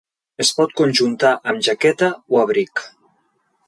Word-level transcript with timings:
Es 0.45 0.49
pot 0.59 0.73
conjuntar 0.81 1.33
amb 1.53 1.67
jaqueta 1.69 2.13
o 2.35 2.43
abric. 2.47 2.87